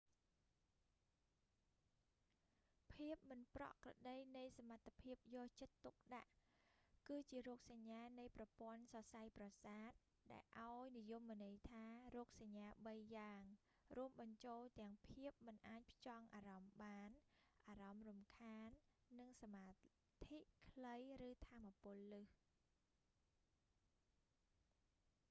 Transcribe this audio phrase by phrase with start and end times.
[2.93, 6.49] ភាពមិនប្រក្រតីនៃសមត្ថភាពយកចិត្តទុកដាក់ attention
[6.93, 9.91] deficit disorder គឺជារោគសញ្ញានៃប្រព័ន្ធសរសៃប្រសាទ
[10.33, 13.41] ដែលអោយនិយមន័យតាមរោគសញ្ញា បី យ៉ាង
[13.95, 17.09] រួមបញ្ចូលទាំង ភាពមិនអាចផ្ចង់អាម្មណ៍បាន
[17.67, 18.69] អារម្មណ៍រំខាន
[19.19, 19.75] និង សមាធិ
[20.69, 20.95] ខ្លី
[21.29, 22.41] ឬថាមពលលើស